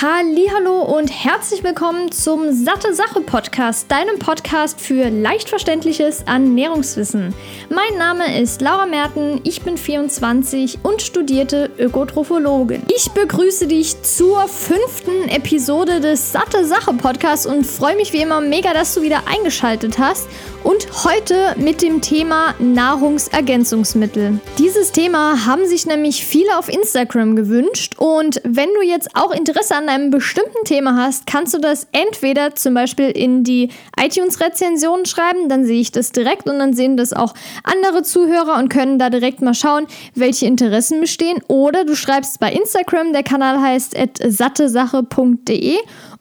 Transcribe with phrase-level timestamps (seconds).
[0.00, 7.34] Hallo und herzlich willkommen zum Satte Sache Podcast, deinem Podcast für leicht verständliches Ernährungswissen.
[7.68, 12.84] Mein Name ist Laura Merten, ich bin 24 und studierte Ökotrophologin.
[12.94, 18.40] Ich begrüße dich zur fünften Episode des Satte Sache Podcasts und freue mich wie immer
[18.40, 20.28] mega, dass du wieder eingeschaltet hast
[20.62, 24.40] und heute mit dem Thema Nahrungsergänzungsmittel.
[24.58, 29.74] Dieses Thema haben sich nämlich viele auf Instagram gewünscht und wenn du jetzt auch Interesse
[29.74, 33.70] an einem bestimmten Thema hast, kannst du das entweder zum Beispiel in die
[34.00, 38.68] iTunes-Rezensionen schreiben, dann sehe ich das direkt und dann sehen das auch andere Zuhörer und
[38.68, 41.40] können da direkt mal schauen, welche Interessen bestehen.
[41.48, 45.76] Oder du schreibst bei Instagram, der Kanal heißt sattesache.de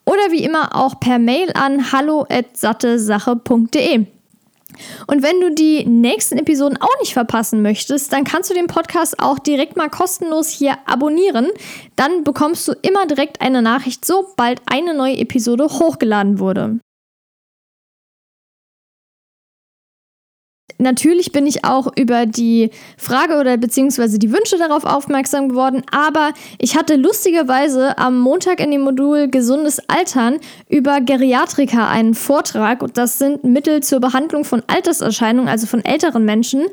[0.05, 4.16] oder wie immer auch per Mail an hallo@sattesache.de.
[5.07, 9.19] Und wenn du die nächsten Episoden auch nicht verpassen möchtest, dann kannst du den Podcast
[9.19, 11.49] auch direkt mal kostenlos hier abonnieren.
[11.95, 16.79] Dann bekommst du immer direkt eine Nachricht, sobald eine neue Episode hochgeladen wurde.
[20.77, 26.31] Natürlich bin ich auch über die Frage oder beziehungsweise die Wünsche darauf aufmerksam geworden, aber
[26.59, 30.37] ich hatte lustigerweise am Montag in dem Modul Gesundes Altern
[30.69, 32.83] über Geriatrika einen Vortrag.
[32.93, 36.65] Das sind Mittel zur Behandlung von Alterserscheinungen, also von älteren Menschen.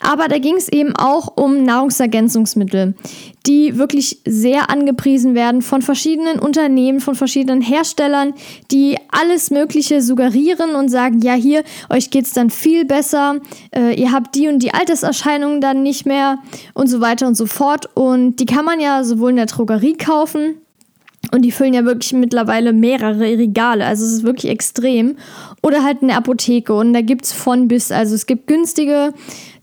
[0.00, 2.94] Aber da ging es eben auch um Nahrungsergänzungsmittel
[3.46, 8.32] die wirklich sehr angepriesen werden von verschiedenen Unternehmen, von verschiedenen Herstellern,
[8.70, 13.36] die alles Mögliche suggerieren und sagen, ja, hier, euch geht es dann viel besser,
[13.74, 16.38] äh, ihr habt die und die Alterserscheinungen dann nicht mehr
[16.74, 17.88] und so weiter und so fort.
[17.94, 20.56] Und die kann man ja sowohl in der Drogerie kaufen,
[21.32, 23.86] und die füllen ja wirklich mittlerweile mehrere Regale.
[23.86, 25.16] Also es ist wirklich extrem.
[25.62, 26.74] Oder halt eine Apotheke.
[26.74, 27.90] Und da gibt es von bis.
[27.90, 29.14] Also es gibt günstige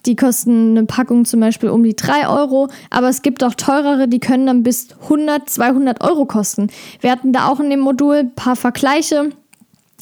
[0.06, 4.08] die kosten eine Packung zum Beispiel um die 3 Euro, aber es gibt auch teurere,
[4.08, 6.68] die können dann bis 100, 200 Euro kosten.
[7.02, 9.30] Wir hatten da auch in dem Modul ein paar Vergleiche.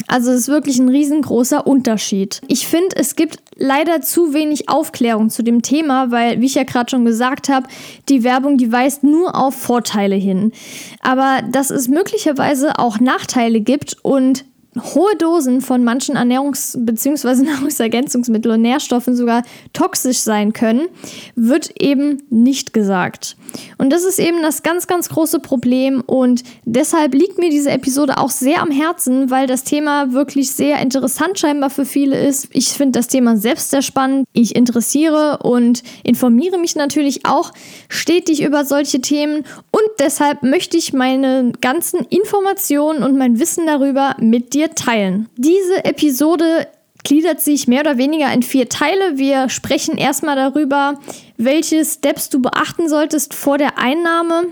[0.09, 2.41] Also es ist wirklich ein riesengroßer Unterschied.
[2.47, 6.63] Ich finde, es gibt leider zu wenig Aufklärung zu dem Thema, weil, wie ich ja
[6.63, 7.67] gerade schon gesagt habe,
[8.09, 10.51] die Werbung, die weist nur auf Vorteile hin.
[11.01, 14.45] Aber dass es möglicherweise auch Nachteile gibt und
[14.83, 17.43] hohe Dosen von manchen Ernährungs- bzw.
[17.43, 20.87] Nahrungsergänzungsmitteln und Nährstoffen sogar toxisch sein können,
[21.35, 23.37] wird eben nicht gesagt.
[23.77, 28.17] Und das ist eben das ganz, ganz große Problem und deshalb liegt mir diese Episode
[28.17, 32.47] auch sehr am Herzen, weil das Thema wirklich sehr interessant scheinbar für viele ist.
[32.51, 34.25] Ich finde das Thema selbst sehr spannend.
[34.33, 37.51] Ich interessiere und informiere mich natürlich auch
[37.87, 44.15] stetig über solche Themen und deshalb möchte ich meine ganzen Informationen und mein Wissen darüber
[44.19, 45.29] mit dir teilen.
[45.37, 46.67] Diese Episode
[47.03, 49.17] gliedert sich mehr oder weniger in vier Teile.
[49.17, 50.95] Wir sprechen erstmal darüber,
[51.37, 54.47] welche Steps du beachten solltest vor der Einnahme.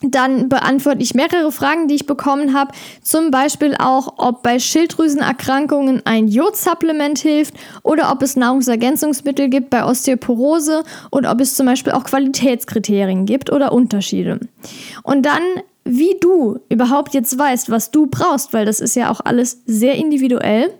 [0.00, 2.70] Dann beantworte ich mehrere Fragen, die ich bekommen habe.
[3.02, 9.84] Zum Beispiel auch, ob bei Schilddrüsenerkrankungen ein Jodsupplement hilft oder ob es Nahrungsergänzungsmittel gibt bei
[9.84, 14.38] Osteoporose und ob es zum Beispiel auch Qualitätskriterien gibt oder Unterschiede.
[15.02, 15.42] Und dann
[15.88, 19.94] wie du überhaupt jetzt weißt, was du brauchst, weil das ist ja auch alles sehr
[19.94, 20.70] individuell.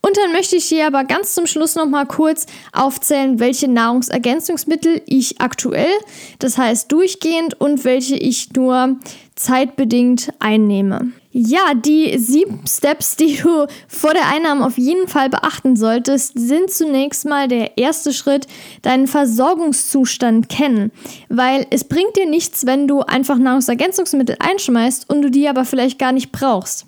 [0.00, 5.02] Und dann möchte ich dir aber ganz zum Schluss noch mal kurz aufzählen, welche Nahrungsergänzungsmittel
[5.06, 5.92] ich aktuell,
[6.38, 8.96] das heißt durchgehend und welche ich nur
[9.34, 11.12] zeitbedingt einnehme.
[11.38, 16.70] Ja, die sieben Steps, die du vor der Einnahme auf jeden Fall beachten solltest, sind
[16.70, 18.46] zunächst mal der erste Schritt,
[18.80, 20.92] deinen Versorgungszustand kennen.
[21.28, 25.98] Weil es bringt dir nichts, wenn du einfach Nahrungsergänzungsmittel einschmeißt und du die aber vielleicht
[25.98, 26.86] gar nicht brauchst.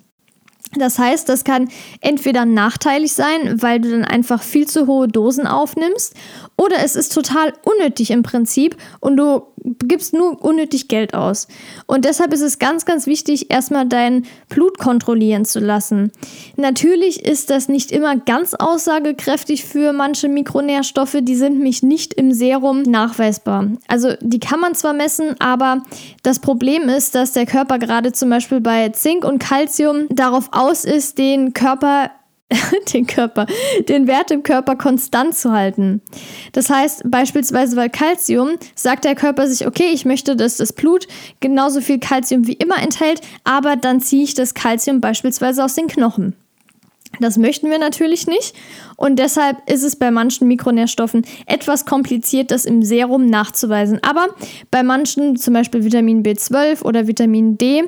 [0.75, 1.69] Das heißt, das kann
[2.00, 6.14] entweder nachteilig sein, weil du dann einfach viel zu hohe Dosen aufnimmst,
[6.58, 11.46] oder es ist total unnötig im Prinzip und du gibst nur unnötig Geld aus.
[11.86, 16.10] Und deshalb ist es ganz, ganz wichtig, erstmal dein Blut kontrollieren zu lassen.
[16.56, 22.32] Natürlich ist das nicht immer ganz aussagekräftig für manche Mikronährstoffe, die sind mich nicht im
[22.32, 23.69] Serum nachweisbar.
[23.86, 25.82] Also die kann man zwar messen, aber
[26.22, 30.84] das Problem ist, dass der Körper gerade zum Beispiel bei Zink und Calcium darauf aus
[30.84, 32.11] ist, den Körper
[32.95, 33.47] den Körper,
[33.89, 36.00] den Wert im Körper konstant zu halten.
[36.53, 41.06] Das heißt, beispielsweise bei Calcium sagt der Körper sich, okay, ich möchte, dass das Blut
[41.41, 45.89] genauso viel Calcium wie immer enthält, aber dann ziehe ich das Calcium beispielsweise aus den
[45.89, 46.35] Knochen.
[47.21, 48.55] Das möchten wir natürlich nicht
[48.97, 53.99] und deshalb ist es bei manchen Mikronährstoffen etwas kompliziert, das im Serum nachzuweisen.
[54.03, 54.27] Aber
[54.71, 57.85] bei manchen, zum Beispiel Vitamin B12 oder Vitamin D,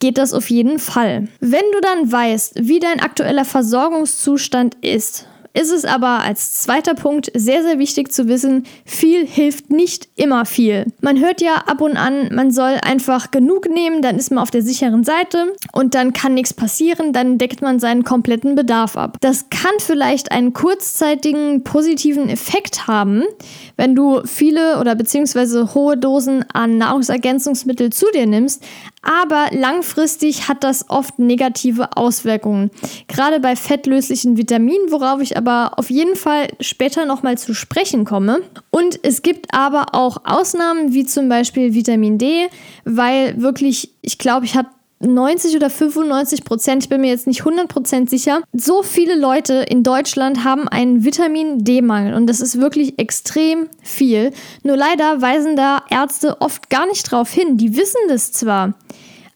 [0.00, 1.28] geht das auf jeden Fall.
[1.40, 5.26] Wenn du dann weißt, wie dein aktueller Versorgungszustand ist,
[5.58, 10.44] ist es aber als zweiter Punkt sehr, sehr wichtig zu wissen, viel hilft nicht immer
[10.44, 10.86] viel.
[11.00, 14.52] Man hört ja ab und an, man soll einfach genug nehmen, dann ist man auf
[14.52, 19.16] der sicheren Seite und dann kann nichts passieren, dann deckt man seinen kompletten Bedarf ab.
[19.20, 23.24] Das kann vielleicht einen kurzzeitigen positiven Effekt haben,
[23.76, 28.62] wenn du viele oder beziehungsweise hohe Dosen an Nahrungsergänzungsmittel zu dir nimmst,
[29.08, 32.70] aber langfristig hat das oft negative Auswirkungen.
[33.06, 38.40] Gerade bei fettlöslichen Vitaminen, worauf ich aber auf jeden Fall später nochmal zu sprechen komme.
[38.68, 42.48] Und es gibt aber auch Ausnahmen, wie zum Beispiel Vitamin D,
[42.84, 44.68] weil wirklich, ich glaube, ich habe
[45.00, 49.54] 90 oder 95 Prozent, ich bin mir jetzt nicht 100 Prozent sicher, so viele Leute
[49.68, 54.32] in Deutschland haben einen Vitamin D-Mangel und das ist wirklich extrem viel.
[54.62, 57.56] Nur leider weisen da Ärzte oft gar nicht drauf hin.
[57.56, 58.74] Die wissen das zwar,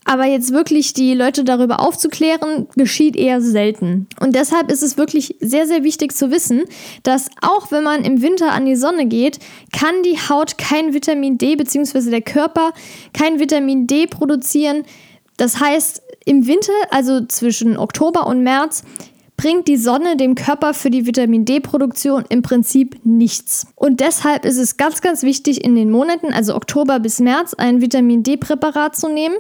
[0.05, 4.09] aber jetzt wirklich die Leute darüber aufzuklären, geschieht eher selten.
[4.21, 6.65] Und deshalb ist es wirklich sehr, sehr wichtig zu wissen,
[7.05, 9.39] dass auch wenn man im Winter an die Sonne geht,
[9.73, 12.11] kann die Haut kein Vitamin D bzw.
[12.11, 12.73] der Körper
[13.13, 14.85] kein Vitamin D produzieren,
[15.37, 18.83] das heißt, im Winter, also zwischen Oktober und März,
[19.37, 23.67] bringt die Sonne dem Körper für die Vitamin D-Produktion im Prinzip nichts.
[23.75, 27.81] Und deshalb ist es ganz, ganz wichtig, in den Monaten, also Oktober bis März, ein
[27.81, 29.35] Vitamin D-Präparat zu nehmen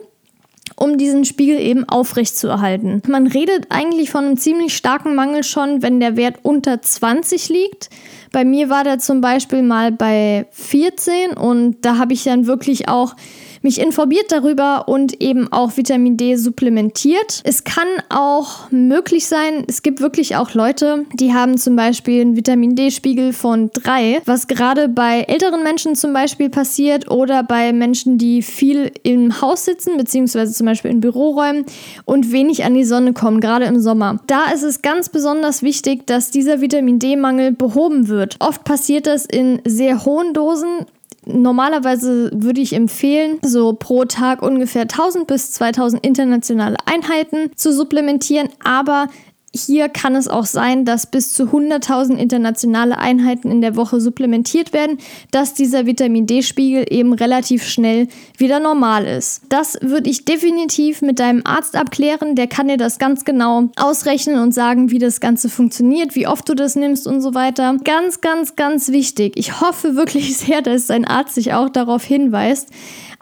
[0.76, 3.02] um diesen Spiegel eben aufrecht zu erhalten.
[3.06, 7.90] Man redet eigentlich von einem ziemlich starken Mangel schon, wenn der Wert unter 20 liegt.
[8.32, 12.88] Bei mir war der zum Beispiel mal bei 14 und da habe ich dann wirklich
[12.88, 13.14] auch
[13.62, 17.40] mich informiert darüber und eben auch Vitamin D supplementiert.
[17.44, 22.36] Es kann auch möglich sein, es gibt wirklich auch Leute, die haben zum Beispiel einen
[22.36, 28.18] Vitamin D-Spiegel von 3, was gerade bei älteren Menschen zum Beispiel passiert oder bei Menschen,
[28.18, 31.64] die viel im Haus sitzen, beziehungsweise zum Beispiel in Büroräumen
[32.04, 34.18] und wenig an die Sonne kommen, gerade im Sommer.
[34.26, 38.36] Da ist es ganz besonders wichtig, dass dieser Vitamin D-Mangel behoben wird.
[38.40, 40.86] Oft passiert das in sehr hohen Dosen
[41.24, 48.48] Normalerweise würde ich empfehlen, so pro Tag ungefähr 1000 bis 2000 internationale Einheiten zu supplementieren,
[48.64, 49.06] aber
[49.54, 54.72] hier kann es auch sein, dass bis zu 100.000 internationale Einheiten in der Woche supplementiert
[54.72, 54.98] werden,
[55.30, 58.08] dass dieser Vitamin D-Spiegel eben relativ schnell
[58.38, 59.42] wieder normal ist.
[59.50, 62.34] Das würde ich definitiv mit deinem Arzt abklären.
[62.34, 66.48] Der kann dir das ganz genau ausrechnen und sagen, wie das Ganze funktioniert, wie oft
[66.48, 67.76] du das nimmst und so weiter.
[67.84, 69.34] Ganz, ganz, ganz wichtig.
[69.36, 72.68] Ich hoffe wirklich sehr, dass dein Arzt sich auch darauf hinweist.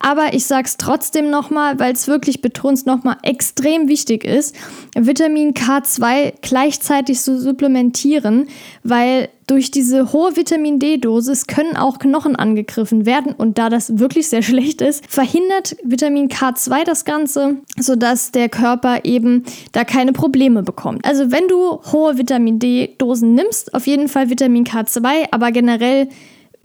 [0.02, 4.56] Aber ich sage es trotzdem nochmal, weil es wirklich betont nochmal extrem wichtig ist,
[4.96, 8.48] Vitamin K2 gleichzeitig zu supplementieren,
[8.82, 14.28] weil durch diese hohe Vitamin D-Dosis können auch Knochen angegriffen werden und da das wirklich
[14.28, 20.62] sehr schlecht ist, verhindert Vitamin K2 das Ganze, sodass der Körper eben da keine Probleme
[20.62, 21.04] bekommt.
[21.04, 26.08] Also wenn du hohe Vitamin D-Dosen nimmst, auf jeden Fall Vitamin K2, aber generell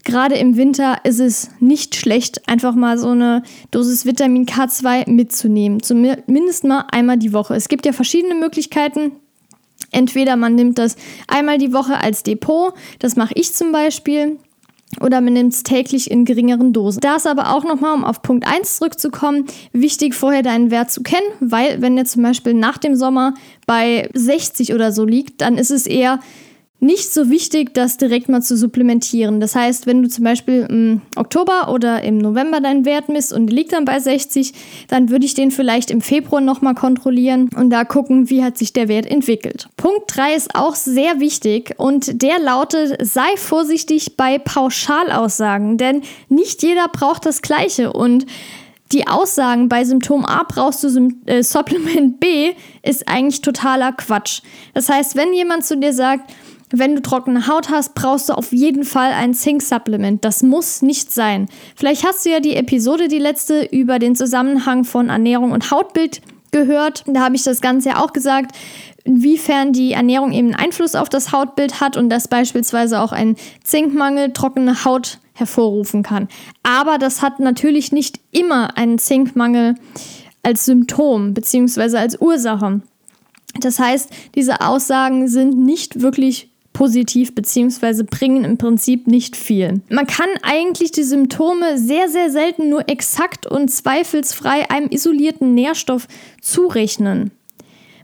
[0.05, 5.83] gerade im Winter ist es nicht schlecht, einfach mal so eine Dosis Vitamin K2 mitzunehmen.
[5.83, 7.55] Zumindest mal einmal die Woche.
[7.55, 9.11] Es gibt ja verschiedene Möglichkeiten.
[9.91, 10.95] Entweder man nimmt das
[11.27, 14.39] einmal die Woche als Depot, das mache ich zum Beispiel,
[15.01, 17.01] oder man nimmt es täglich in geringeren Dosen.
[17.01, 21.01] Da ist aber auch nochmal, um auf Punkt 1 zurückzukommen, wichtig vorher deinen Wert zu
[21.01, 23.33] kennen, weil wenn der zum Beispiel nach dem Sommer
[23.67, 26.19] bei 60 oder so liegt, dann ist es eher
[26.79, 29.39] nicht so wichtig, das direkt mal zu supplementieren.
[29.39, 33.49] Das heißt, wenn du zum Beispiel im Oktober oder im November deinen Wert misst und
[33.49, 34.53] liegt dann bei 60,
[34.89, 38.73] dann würde ich den vielleicht im Februar nochmal kontrollieren und da gucken, wie hat sich
[38.73, 39.67] der Wert entwickelt.
[39.77, 46.61] Punkt 3 ist auch sehr wichtig und der lautet, sei vorsichtig bei Pauschalaussagen, denn nicht
[46.61, 48.25] jeder braucht das Gleiche und
[48.91, 52.53] die Aussagen bei Symptom A brauchst du Sym äh, Supplement B
[52.83, 54.41] ist eigentlich totaler Quatsch.
[54.73, 56.31] Das heißt, wenn jemand zu dir sagt,
[56.71, 60.25] wenn du trockene Haut hast, brauchst du auf jeden Fall ein Zink-Supplement.
[60.25, 61.47] Das muss nicht sein.
[61.75, 66.21] Vielleicht hast du ja die Episode, die letzte, über den Zusammenhang von Ernährung und Hautbild
[66.51, 67.03] gehört.
[67.07, 68.55] Da habe ich das Ganze ja auch gesagt,
[69.03, 74.33] inwiefern die Ernährung eben Einfluss auf das Hautbild hat und dass beispielsweise auch ein Zinkmangel
[74.33, 76.27] trockene Haut hervorrufen kann.
[76.63, 79.75] Aber das hat natürlich nicht immer einen Zinkmangel
[80.41, 81.97] als Symptom bzw.
[81.97, 82.81] als Ursache.
[83.59, 88.03] Das heißt, diese Aussagen sind nicht wirklich positiv bzw.
[88.03, 89.81] bringen im Prinzip nicht viel.
[89.89, 96.07] Man kann eigentlich die Symptome sehr, sehr selten nur exakt und zweifelsfrei einem isolierten Nährstoff
[96.41, 97.31] zurechnen.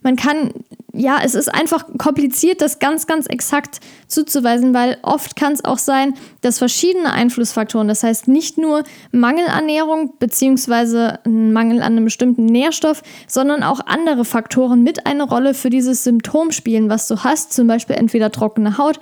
[0.03, 0.51] man kann,
[0.93, 5.77] ja, es ist einfach kompliziert, das ganz, ganz exakt zuzuweisen, weil oft kann es auch
[5.77, 11.17] sein, dass verschiedene Einflussfaktoren, das heißt nicht nur Mangelernährung bzw.
[11.25, 16.03] ein Mangel an einem bestimmten Nährstoff, sondern auch andere Faktoren mit eine Rolle für dieses
[16.03, 19.00] Symptom spielen, was du hast, zum Beispiel entweder trockene Haut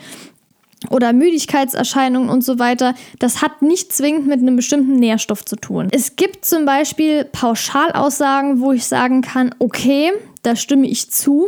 [0.89, 5.89] oder Müdigkeitserscheinungen und so weiter, das hat nicht zwingend mit einem bestimmten Nährstoff zu tun.
[5.91, 10.11] Es gibt zum Beispiel Pauschalaussagen, wo ich sagen kann, okay,
[10.43, 11.47] da stimme ich zu.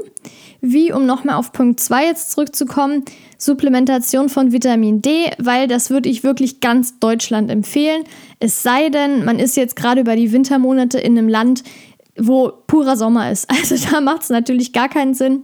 [0.59, 3.03] Wie, um nochmal auf Punkt 2 jetzt zurückzukommen,
[3.37, 8.03] Supplementation von Vitamin D, weil das würde ich wirklich ganz Deutschland empfehlen.
[8.39, 11.63] Es sei denn, man ist jetzt gerade über die Wintermonate in einem Land,
[12.17, 13.49] wo purer Sommer ist.
[13.61, 15.43] Also da macht es natürlich gar keinen Sinn.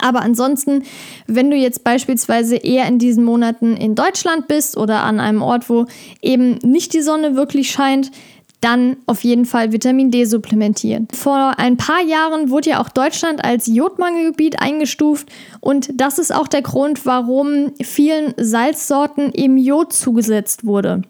[0.00, 0.82] Aber ansonsten,
[1.26, 5.70] wenn du jetzt beispielsweise eher in diesen Monaten in Deutschland bist oder an einem Ort,
[5.70, 5.86] wo
[6.22, 8.10] eben nicht die Sonne wirklich scheint,
[8.60, 11.06] dann auf jeden Fall Vitamin D supplementieren.
[11.12, 15.28] Vor ein paar Jahren wurde ja auch Deutschland als Jodmangelgebiet eingestuft
[15.60, 21.02] und das ist auch der Grund, warum vielen Salzsorten eben Jod zugesetzt wurde.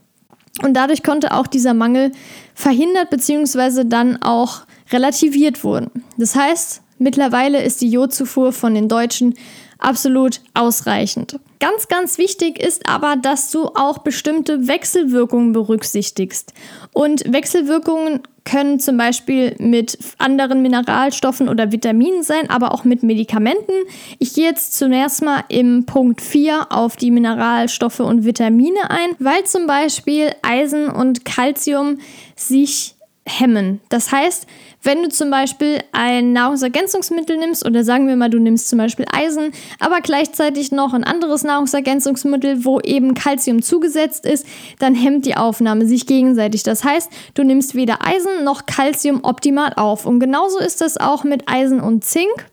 [0.63, 2.13] Und dadurch konnte auch dieser Mangel
[2.55, 3.85] verhindert bzw.
[3.85, 5.91] dann auch relativiert wurden.
[6.17, 9.35] Das heißt, Mittlerweile ist die Jodzufuhr von den Deutschen
[9.79, 11.39] absolut ausreichend.
[11.61, 16.53] Ganz, ganz wichtig ist aber, dass du auch bestimmte Wechselwirkungen berücksichtigst.
[16.93, 23.73] Und Wechselwirkungen können zum Beispiel mit anderen Mineralstoffen oder Vitaminen sein, aber auch mit Medikamenten.
[24.19, 29.45] Ich gehe jetzt zunächst mal im Punkt 4 auf die Mineralstoffe und Vitamine ein, weil
[29.45, 31.99] zum Beispiel Eisen und Calcium
[32.37, 32.96] sich
[33.27, 33.81] hemmen.
[33.89, 34.47] Das heißt,
[34.83, 39.05] wenn du zum Beispiel ein Nahrungsergänzungsmittel nimmst oder sagen wir mal, du nimmst zum Beispiel
[39.13, 44.47] Eisen, aber gleichzeitig noch ein anderes Nahrungsergänzungsmittel, wo eben Kalzium zugesetzt ist,
[44.79, 46.63] dann hemmt die Aufnahme sich gegenseitig.
[46.63, 50.07] Das heißt, du nimmst weder Eisen noch Kalzium optimal auf.
[50.07, 52.47] Und genauso ist das auch mit Eisen und Zink.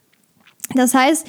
[0.74, 1.28] Das heißt,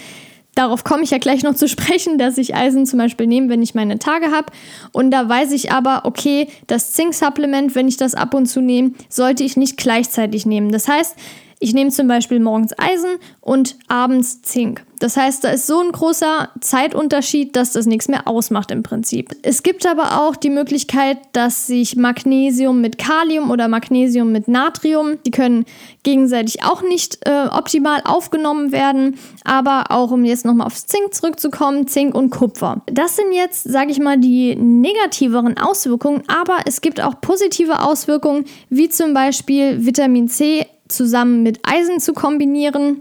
[0.54, 3.62] Darauf komme ich ja gleich noch zu sprechen, dass ich Eisen zum Beispiel nehme, wenn
[3.62, 4.52] ich meine Tage habe.
[4.92, 8.92] Und da weiß ich aber, okay, das Zink-Supplement, wenn ich das ab und zu nehme,
[9.08, 10.70] sollte ich nicht gleichzeitig nehmen.
[10.70, 11.16] Das heißt,
[11.64, 14.84] ich nehme zum Beispiel morgens Eisen und abends Zink.
[15.00, 19.34] Das heißt, da ist so ein großer Zeitunterschied, dass das nichts mehr ausmacht im Prinzip.
[19.42, 25.18] Es gibt aber auch die Möglichkeit, dass sich Magnesium mit Kalium oder Magnesium mit Natrium,
[25.24, 25.64] die können
[26.02, 29.16] gegenseitig auch nicht äh, optimal aufgenommen werden.
[29.42, 32.82] Aber auch um jetzt nochmal aufs Zink zurückzukommen, Zink und Kupfer.
[32.86, 38.44] Das sind jetzt, sage ich mal, die negativeren Auswirkungen, aber es gibt auch positive Auswirkungen,
[38.68, 43.00] wie zum Beispiel Vitamin C zusammen mit Eisen zu kombinieren.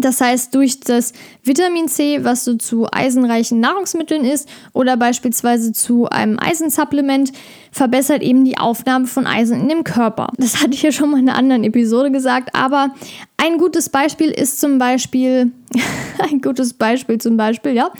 [0.00, 6.06] Das heißt, durch das Vitamin C, was so zu eisenreichen Nahrungsmitteln ist oder beispielsweise zu
[6.06, 7.32] einem Eisensupplement,
[7.72, 10.28] verbessert eben die Aufnahme von Eisen in dem Körper.
[10.36, 12.90] Das hatte ich ja schon mal in einer anderen Episode gesagt, aber
[13.36, 15.52] ein gutes Beispiel ist zum Beispiel,
[16.18, 17.90] ein gutes Beispiel zum Beispiel, ja.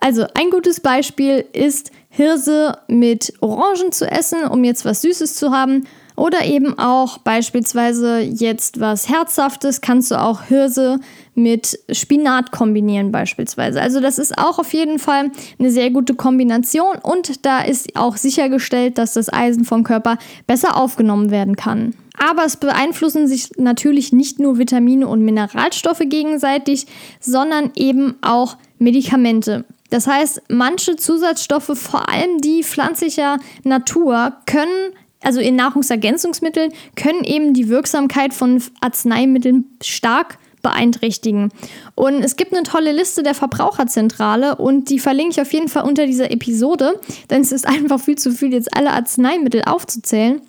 [0.00, 5.50] Also ein gutes Beispiel ist Hirse mit Orangen zu essen, um jetzt was Süßes zu
[5.50, 5.84] haben.
[6.16, 11.00] Oder eben auch beispielsweise jetzt was Herzhaftes, kannst du auch Hirse
[11.34, 13.80] mit Spinat kombinieren beispielsweise.
[13.80, 18.16] Also das ist auch auf jeden Fall eine sehr gute Kombination und da ist auch
[18.16, 21.94] sichergestellt, dass das Eisen vom Körper besser aufgenommen werden kann.
[22.16, 26.86] Aber es beeinflussen sich natürlich nicht nur Vitamine und Mineralstoffe gegenseitig,
[27.18, 29.64] sondern eben auch Medikamente.
[29.90, 34.92] Das heißt, manche Zusatzstoffe, vor allem die pflanzlicher Natur, können
[35.24, 41.50] also in Nahrungsergänzungsmitteln, können eben die Wirksamkeit von Arzneimitteln stark beeinträchtigen.
[41.94, 45.84] Und es gibt eine tolle Liste der Verbraucherzentrale und die verlinke ich auf jeden Fall
[45.84, 46.98] unter dieser Episode,
[47.30, 50.40] denn es ist einfach viel zu viel, jetzt alle Arzneimittel aufzuzählen.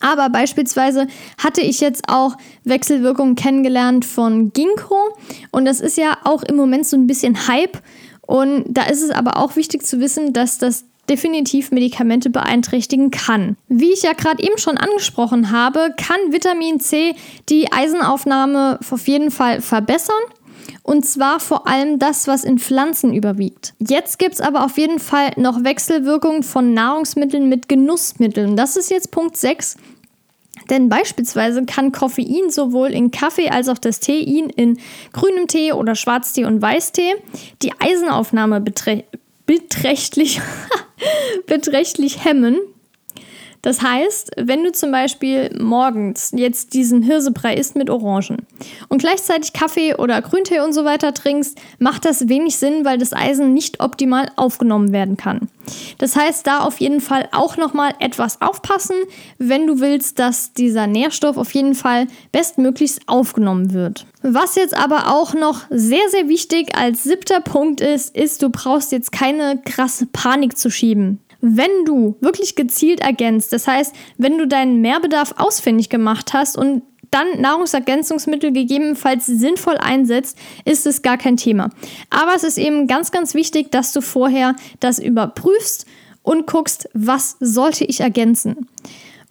[0.00, 1.06] Aber beispielsweise
[1.38, 5.16] hatte ich jetzt auch Wechselwirkungen kennengelernt von Ginkgo
[5.52, 7.78] und das ist ja auch im Moment so ein bisschen Hype.
[8.26, 13.56] Und da ist es aber auch wichtig zu wissen, dass das definitiv Medikamente beeinträchtigen kann.
[13.68, 17.14] Wie ich ja gerade eben schon angesprochen habe, kann Vitamin C
[17.48, 20.14] die Eisenaufnahme auf jeden Fall verbessern.
[20.82, 23.74] Und zwar vor allem das, was in Pflanzen überwiegt.
[23.78, 28.56] Jetzt gibt es aber auf jeden Fall noch Wechselwirkungen von Nahrungsmitteln mit Genussmitteln.
[28.56, 29.76] Das ist jetzt Punkt 6.
[30.70, 34.78] Denn beispielsweise kann Koffein sowohl in Kaffee als auch das Tein in
[35.12, 37.14] grünem Tee oder Schwarztee und Weißtee
[37.62, 38.60] die Eisenaufnahme
[39.46, 40.40] beträchtlich,
[41.46, 42.58] beträchtlich hemmen.
[43.66, 48.46] Das heißt, wenn du zum Beispiel morgens jetzt diesen Hirsebrei isst mit Orangen
[48.88, 53.12] und gleichzeitig Kaffee oder Grüntee und so weiter trinkst, macht das wenig Sinn, weil das
[53.12, 55.48] Eisen nicht optimal aufgenommen werden kann.
[55.98, 58.94] Das heißt, da auf jeden Fall auch nochmal etwas aufpassen,
[59.38, 64.06] wenn du willst, dass dieser Nährstoff auf jeden Fall bestmöglichst aufgenommen wird.
[64.22, 68.92] Was jetzt aber auch noch sehr, sehr wichtig als siebter Punkt ist, ist, du brauchst
[68.92, 71.18] jetzt keine krasse Panik zu schieben.
[71.40, 76.82] Wenn du wirklich gezielt ergänzt, das heißt, wenn du deinen Mehrbedarf ausfindig gemacht hast und
[77.10, 81.70] dann Nahrungsergänzungsmittel gegebenenfalls sinnvoll einsetzt, ist es gar kein Thema.
[82.10, 85.86] Aber es ist eben ganz, ganz wichtig, dass du vorher das überprüfst
[86.22, 88.68] und guckst, was sollte ich ergänzen.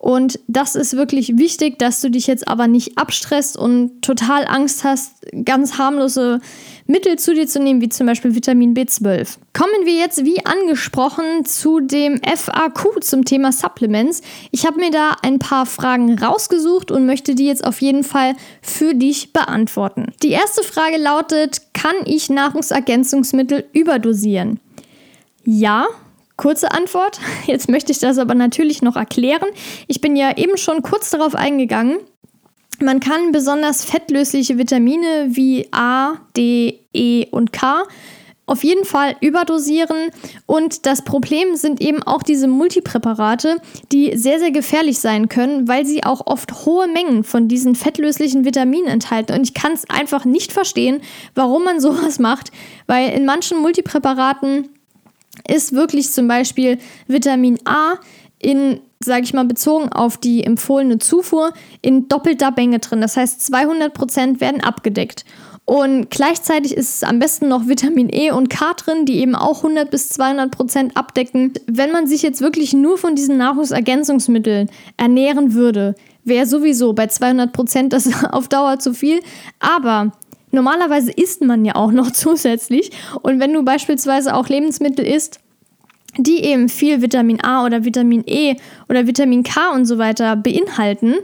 [0.05, 4.83] Und das ist wirklich wichtig, dass du dich jetzt aber nicht abstresst und total Angst
[4.83, 6.41] hast, ganz harmlose
[6.85, 9.37] Mittel zu dir zu nehmen, wie zum Beispiel Vitamin B12.
[9.53, 14.21] Kommen wir jetzt, wie angesprochen, zu dem FAQ zum Thema Supplements.
[14.51, 18.35] Ich habe mir da ein paar Fragen rausgesucht und möchte die jetzt auf jeden Fall
[18.61, 20.13] für dich beantworten.
[20.21, 24.59] Die erste Frage lautet, kann ich Nahrungsergänzungsmittel überdosieren?
[25.45, 25.87] Ja,
[26.37, 27.19] Kurze Antwort.
[27.47, 29.47] Jetzt möchte ich das aber natürlich noch erklären.
[29.87, 31.97] Ich bin ja eben schon kurz darauf eingegangen.
[32.81, 37.83] Man kann besonders fettlösliche Vitamine wie A, D, E und K
[38.45, 40.11] auf jeden Fall überdosieren.
[40.45, 43.57] Und das Problem sind eben auch diese Multipräparate,
[43.91, 48.45] die sehr, sehr gefährlich sein können, weil sie auch oft hohe Mengen von diesen fettlöslichen
[48.45, 49.33] Vitaminen enthalten.
[49.33, 51.01] Und ich kann es einfach nicht verstehen,
[51.33, 52.51] warum man sowas macht,
[52.87, 54.69] weil in manchen Multipräparaten
[55.47, 56.77] ist wirklich zum Beispiel
[57.07, 57.95] Vitamin A
[58.39, 63.01] in, sage ich mal, bezogen auf die empfohlene Zufuhr in doppelter Menge drin.
[63.01, 65.25] Das heißt, 200% werden abgedeckt.
[65.65, 69.57] Und gleichzeitig ist es am besten noch Vitamin E und K drin, die eben auch
[69.57, 71.53] 100 bis 200 Prozent abdecken.
[71.65, 77.51] Wenn man sich jetzt wirklich nur von diesen Nahrungsergänzungsmitteln ernähren würde, wäre sowieso bei 200
[77.51, 79.21] Prozent das auf Dauer zu viel.
[79.59, 80.11] Aber
[80.51, 82.91] Normalerweise isst man ja auch noch zusätzlich.
[83.21, 85.39] Und wenn du beispielsweise auch Lebensmittel isst,
[86.17, 88.55] die eben viel Vitamin A oder Vitamin E
[88.87, 91.15] oder Vitamin K und so weiter beinhalten,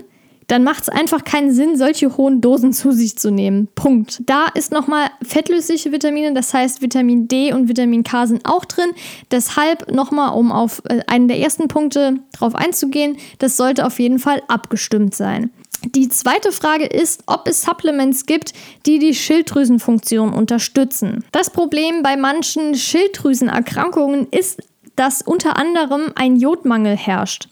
[0.52, 3.70] dann macht es einfach keinen Sinn, solche hohen Dosen zu sich zu nehmen.
[3.74, 4.22] Punkt.
[4.26, 8.92] Da ist nochmal fettlösliche Vitamine, das heißt Vitamin D und Vitamin K sind auch drin.
[9.32, 14.20] Deshalb nochmal, um auf äh, einen der ersten Punkte drauf einzugehen, das sollte auf jeden
[14.20, 15.52] Fall abgestimmt sein.
[15.84, 18.54] Die zweite Frage ist, ob es Supplements gibt,
[18.86, 21.24] die die Schilddrüsenfunktion unterstützen.
[21.32, 24.62] Das Problem bei manchen Schilddrüsenerkrankungen ist,
[24.96, 27.48] dass unter anderem ein Jodmangel herrscht.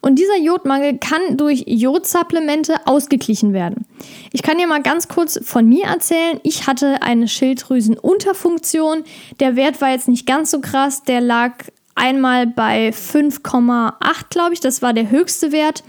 [0.00, 3.86] Und dieser Jodmangel kann durch Jodsupplemente ausgeglichen werden.
[4.32, 6.38] Ich kann dir mal ganz kurz von mir erzählen.
[6.44, 9.02] Ich hatte eine Schilddrüsenunterfunktion.
[9.40, 11.02] Der Wert war jetzt nicht ganz so krass.
[11.02, 11.54] Der lag
[11.96, 13.94] einmal bei 5,8,
[14.30, 14.60] glaube ich.
[14.60, 15.82] Das war der höchste Wert.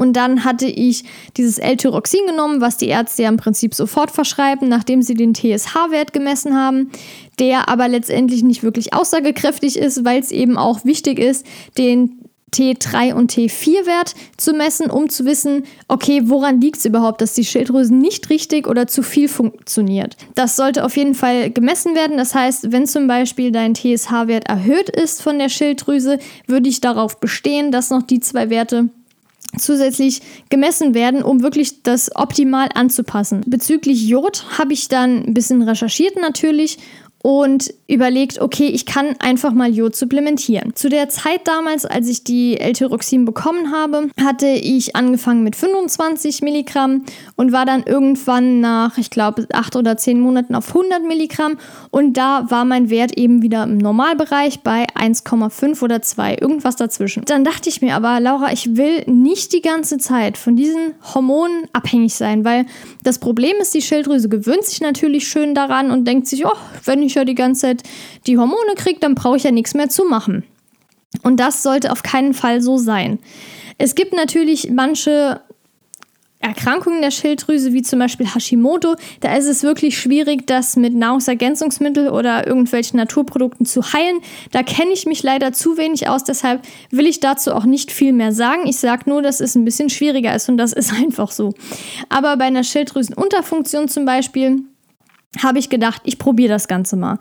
[0.00, 1.04] Und dann hatte ich
[1.36, 6.14] dieses L-Tyroxin genommen, was die Ärzte ja im Prinzip sofort verschreiben, nachdem sie den TSH-Wert
[6.14, 6.90] gemessen haben,
[7.38, 11.44] der aber letztendlich nicht wirklich aussagekräftig ist, weil es eben auch wichtig ist,
[11.76, 12.16] den
[12.50, 17.44] T3 und T4-Wert zu messen, um zu wissen, okay, woran liegt es überhaupt, dass die
[17.44, 20.16] Schilddrüse nicht richtig oder zu viel funktioniert.
[20.34, 22.16] Das sollte auf jeden Fall gemessen werden.
[22.16, 27.20] Das heißt, wenn zum Beispiel dein TSH-Wert erhöht ist von der Schilddrüse, würde ich darauf
[27.20, 28.88] bestehen, dass noch die zwei Werte
[29.58, 33.42] zusätzlich gemessen werden, um wirklich das optimal anzupassen.
[33.46, 36.78] Bezüglich Jod habe ich dann ein bisschen recherchiert natürlich
[37.22, 40.74] und überlegt, okay, ich kann einfach mal Jod supplementieren.
[40.74, 46.40] Zu der Zeit damals, als ich die L-Tyroxin bekommen habe, hatte ich angefangen mit 25
[46.40, 47.04] Milligramm
[47.36, 51.58] und war dann irgendwann nach, ich glaube, acht oder zehn Monaten auf 100 Milligramm
[51.90, 57.24] und da war mein Wert eben wieder im Normalbereich bei 1,5 oder 2, irgendwas dazwischen.
[57.26, 61.64] Dann dachte ich mir aber, Laura, ich will nicht die ganze Zeit von diesen Hormonen
[61.72, 62.64] abhängig sein, weil
[63.02, 67.02] das Problem ist, die Schilddrüse gewöhnt sich natürlich schön daran und denkt sich, oh, wenn
[67.02, 67.82] ich ja die ganze Zeit
[68.26, 70.44] die Hormone kriege, dann brauche ich ja nichts mehr zu machen.
[71.22, 73.18] Und das sollte auf keinen Fall so sein.
[73.78, 75.40] Es gibt natürlich manche
[76.42, 82.08] Erkrankungen der Schilddrüse, wie zum Beispiel Hashimoto, da ist es wirklich schwierig, das mit Nahrungsergänzungsmitteln
[82.08, 84.20] oder irgendwelchen Naturprodukten zu heilen.
[84.50, 88.14] Da kenne ich mich leider zu wenig aus, deshalb will ich dazu auch nicht viel
[88.14, 88.66] mehr sagen.
[88.66, 91.52] Ich sage nur, dass es ein bisschen schwieriger ist und das ist einfach so.
[92.08, 94.62] Aber bei einer Schilddrüsenunterfunktion zum Beispiel
[95.38, 97.18] habe ich gedacht, ich probiere das Ganze mal.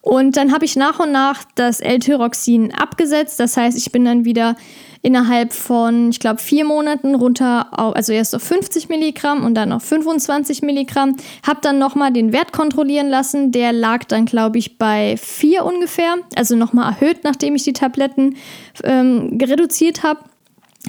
[0.00, 3.38] Und dann habe ich nach und nach das L-Tyroxin abgesetzt.
[3.38, 4.56] Das heißt, ich bin dann wieder
[5.02, 9.70] innerhalb von, ich glaube, vier Monaten runter, auf, also erst auf 50 Milligramm und dann
[9.70, 11.16] auf 25 Milligramm.
[11.46, 13.52] Habe dann nochmal den Wert kontrollieren lassen.
[13.52, 16.16] Der lag dann, glaube ich, bei vier ungefähr.
[16.34, 18.36] Also nochmal erhöht, nachdem ich die Tabletten
[18.82, 20.20] ähm, reduziert habe.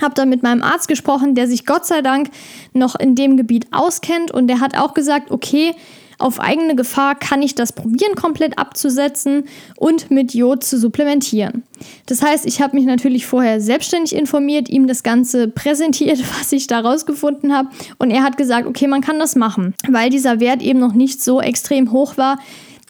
[0.01, 2.30] Habe dann mit meinem Arzt gesprochen, der sich Gott sei Dank
[2.73, 5.73] noch in dem Gebiet auskennt und der hat auch gesagt, okay,
[6.17, 9.45] auf eigene Gefahr kann ich das probieren, komplett abzusetzen
[9.78, 11.63] und mit Jod zu supplementieren.
[12.06, 16.67] Das heißt, ich habe mich natürlich vorher selbstständig informiert, ihm das Ganze präsentiert, was ich
[16.67, 17.69] da rausgefunden habe.
[17.97, 21.21] Und er hat gesagt, okay, man kann das machen, weil dieser Wert eben noch nicht
[21.21, 22.39] so extrem hoch war,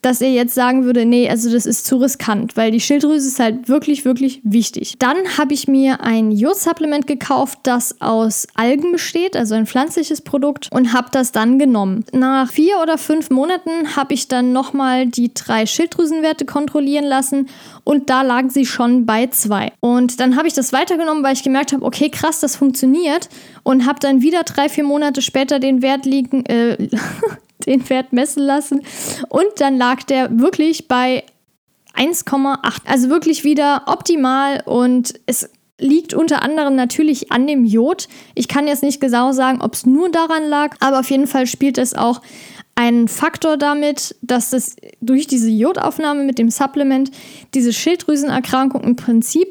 [0.06, 3.40] dass er jetzt sagen würde, nee, also das ist zu riskant, weil die Schilddrüse ist
[3.40, 4.94] halt wirklich, wirklich wichtig.
[5.00, 10.70] Dann habe ich mir ein Jodsupplement gekauft, das aus Algen besteht, also ein pflanzliches Produkt,
[10.72, 12.06] und habe das dann genommen.
[12.12, 17.48] Nach vier oder fünf Monaten habe ich dann nochmal die drei Schilddrüsenwerte kontrollieren lassen
[17.84, 19.72] und da lagen sie schon bei zwei.
[19.80, 23.28] Und dann habe ich das weitergenommen, weil ich gemerkt habe, okay, krass, das funktioniert
[23.64, 26.78] und habe dann wieder drei, vier Monate später den Wert liegen, äh,
[27.66, 28.82] den Wert messen lassen.
[29.30, 31.24] Und dann lag der wirklich bei
[31.96, 32.82] 1,8.
[32.86, 38.08] Also wirklich wieder optimal und es liegt unter anderem natürlich an dem Jod.
[38.34, 41.48] Ich kann jetzt nicht genau sagen, ob es nur daran lag, aber auf jeden Fall
[41.48, 42.22] spielt es auch
[42.76, 47.10] einen Faktor damit, dass es durch diese Jodaufnahme mit dem Supplement
[47.54, 49.48] diese Schilddrüsenerkrankung im Prinzip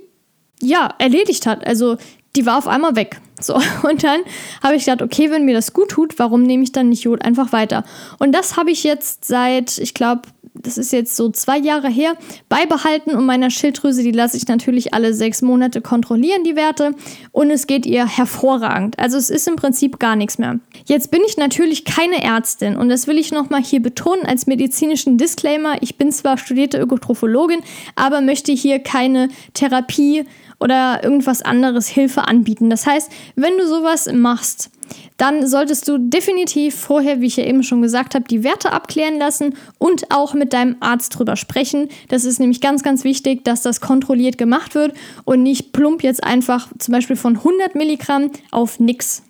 [0.60, 1.66] ja erledigt hat.
[1.66, 1.96] Also
[2.36, 3.20] die war auf einmal weg.
[3.40, 3.54] So,
[3.88, 4.20] und dann
[4.62, 7.24] habe ich gedacht, okay, wenn mir das gut tut, warum nehme ich dann nicht Jod
[7.24, 7.84] einfach weiter?
[8.18, 10.22] Und das habe ich jetzt seit, ich glaube,
[10.54, 12.16] das ist jetzt so zwei Jahre her,
[12.48, 16.92] beibehalten und meiner Schilddrüse, die lasse ich natürlich alle sechs Monate kontrollieren, die Werte.
[17.32, 18.98] Und es geht ihr hervorragend.
[18.98, 20.60] Also es ist im Prinzip gar nichts mehr.
[20.86, 25.18] Jetzt bin ich natürlich keine Ärztin und das will ich nochmal hier betonen als medizinischen
[25.18, 25.82] Disclaimer.
[25.82, 27.60] Ich bin zwar studierte Ökotrophologin,
[27.96, 30.24] aber möchte hier keine Therapie
[30.60, 32.70] oder irgendwas anderes Hilfe anbieten.
[32.70, 34.70] Das heißt, wenn du sowas machst,
[35.16, 39.18] dann solltest du definitiv vorher, wie ich ja eben schon gesagt habe, die Werte abklären
[39.18, 41.88] lassen und auch mit deinem Arzt drüber sprechen.
[42.08, 46.24] Das ist nämlich ganz, ganz wichtig, dass das kontrolliert gemacht wird und nicht plump jetzt
[46.24, 49.22] einfach zum Beispiel von 100 Milligramm auf nix.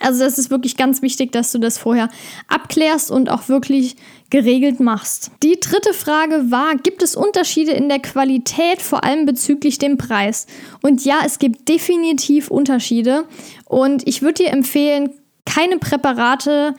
[0.00, 2.08] Also das ist wirklich ganz wichtig, dass du das vorher
[2.48, 3.96] abklärst und auch wirklich
[4.30, 5.30] geregelt machst.
[5.42, 10.46] Die dritte Frage war, gibt es Unterschiede in der Qualität, vor allem bezüglich dem Preis?
[10.82, 13.24] Und ja, es gibt definitiv Unterschiede.
[13.66, 15.10] Und ich würde dir empfehlen,
[15.44, 16.74] keine Präparate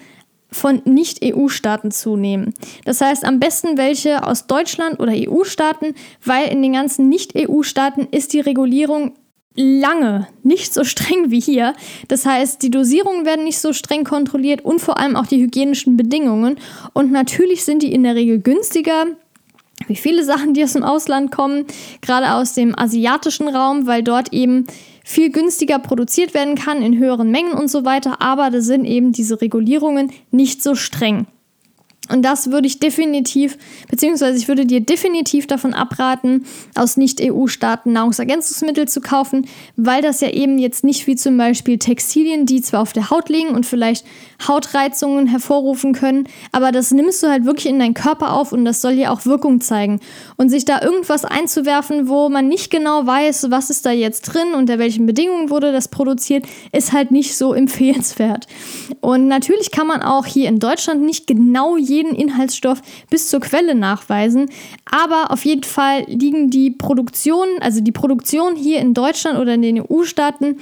[0.51, 2.53] von Nicht-EU-Staaten zu nehmen.
[2.85, 8.33] Das heißt, am besten welche aus Deutschland oder EU-Staaten, weil in den ganzen Nicht-EU-Staaten ist
[8.33, 9.13] die Regulierung
[9.55, 11.73] lange nicht so streng wie hier.
[12.07, 15.97] Das heißt, die Dosierungen werden nicht so streng kontrolliert und vor allem auch die hygienischen
[15.97, 16.57] Bedingungen.
[16.93, 19.05] Und natürlich sind die in der Regel günstiger.
[19.87, 21.65] Wie viele Sachen, die aus dem Ausland kommen,
[22.01, 24.67] gerade aus dem asiatischen Raum, weil dort eben
[25.03, 28.21] viel günstiger produziert werden kann in höheren Mengen und so weiter.
[28.21, 31.25] Aber da sind eben diese Regulierungen nicht so streng.
[32.09, 33.57] Und das würde ich definitiv,
[33.89, 40.29] beziehungsweise ich würde dir definitiv davon abraten, aus Nicht-EU-Staaten Nahrungsergänzungsmittel zu kaufen, weil das ja
[40.29, 44.05] eben jetzt nicht wie zum Beispiel Textilien, die zwar auf der Haut liegen und vielleicht
[44.47, 48.81] Hautreizungen hervorrufen können, aber das nimmst du halt wirklich in deinen Körper auf und das
[48.81, 49.99] soll ja auch Wirkung zeigen.
[50.37, 54.55] Und sich da irgendwas einzuwerfen, wo man nicht genau weiß, was ist da jetzt drin,
[54.55, 58.47] unter welchen Bedingungen wurde das produziert, ist halt nicht so empfehlenswert.
[59.01, 63.75] Und natürlich kann man auch hier in Deutschland nicht genau jeden Inhaltsstoff bis zur Quelle
[63.75, 64.49] nachweisen.
[64.89, 69.61] Aber auf jeden Fall liegen die Produktionen, also die Produktion hier in Deutschland oder in
[69.61, 70.57] den EU-Staaten,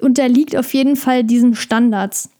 [0.00, 2.30] unterliegt auf jeden Fall diesen Standards.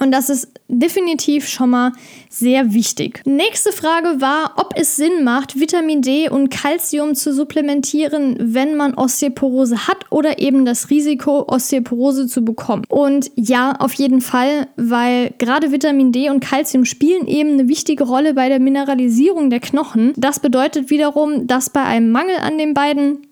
[0.00, 1.92] Und das ist definitiv schon mal
[2.28, 3.22] sehr wichtig.
[3.24, 8.94] Nächste Frage war, ob es Sinn macht, Vitamin D und Calcium zu supplementieren, wenn man
[8.94, 12.84] Osteoporose hat oder eben das Risiko, Osteoporose zu bekommen.
[12.88, 18.04] Und ja, auf jeden Fall, weil gerade Vitamin D und Calcium spielen eben eine wichtige
[18.04, 20.12] Rolle bei der Mineralisierung der Knochen.
[20.16, 23.27] Das bedeutet wiederum, dass bei einem Mangel an den beiden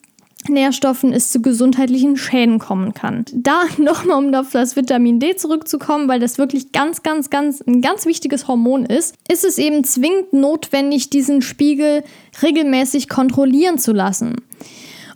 [0.49, 3.25] Nährstoffen es zu gesundheitlichen Schäden kommen kann.
[3.33, 7.81] Da nochmal, um auf das Vitamin D zurückzukommen, weil das wirklich ganz, ganz, ganz ein
[7.81, 12.05] ganz wichtiges Hormon ist, ist es eben zwingend notwendig, diesen Spiegel
[12.43, 14.37] regelmäßig kontrollieren zu lassen.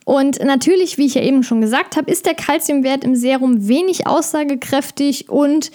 [0.05, 4.07] Und natürlich, wie ich ja eben schon gesagt habe, ist der Kalziumwert im Serum wenig
[4.07, 5.71] aussagekräftig und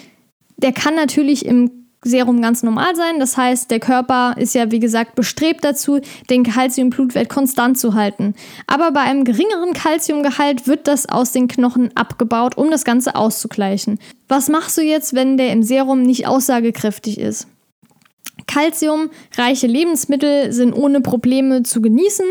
[0.57, 3.19] der kann natürlich im Serum ganz normal sein.
[3.19, 8.35] Das heißt, der Körper ist ja, wie gesagt, bestrebt dazu, den Kalziumblutwert konstant zu halten.
[8.67, 13.97] Aber bei einem geringeren Kalziumgehalt wird das aus den Knochen abgebaut, um das Ganze auszugleichen.
[14.27, 17.47] Was machst du jetzt, wenn der im Serum nicht aussagekräftig ist?
[18.47, 22.25] Calciumreiche Lebensmittel sind ohne Probleme zu genießen.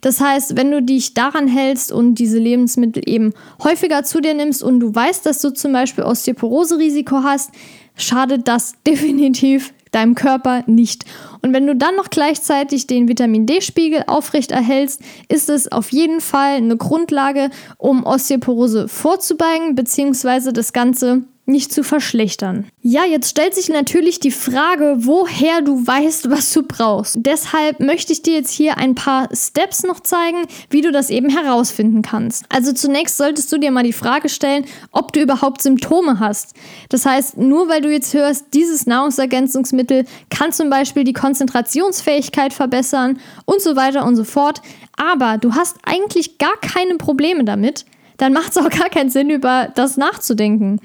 [0.00, 4.62] Das heißt, wenn du dich daran hältst und diese Lebensmittel eben häufiger zu dir nimmst
[4.62, 7.50] und du weißt, dass du zum Beispiel Osteoporose-Risiko hast,
[7.96, 11.04] schadet das definitiv deinem Körper nicht.
[11.42, 16.20] Und wenn du dann noch gleichzeitig den Vitamin D-Spiegel aufrecht erhältst, ist es auf jeden
[16.20, 22.66] Fall eine Grundlage, um Osteoporose vorzubeugen, beziehungsweise das Ganze nicht zu verschlechtern.
[22.82, 27.16] Ja, jetzt stellt sich natürlich die Frage, woher du weißt, was du brauchst.
[27.18, 31.30] Deshalb möchte ich dir jetzt hier ein paar Steps noch zeigen, wie du das eben
[31.30, 32.44] herausfinden kannst.
[32.48, 36.54] Also zunächst solltest du dir mal die Frage stellen, ob du überhaupt Symptome hast.
[36.88, 43.18] Das heißt, nur weil du jetzt hörst, dieses Nahrungsergänzungsmittel kann zum Beispiel die Konzentrationsfähigkeit verbessern
[43.44, 44.60] und so weiter und so fort,
[44.96, 47.84] aber du hast eigentlich gar keine Probleme damit,
[48.16, 50.80] dann macht es auch gar keinen Sinn, über das nachzudenken.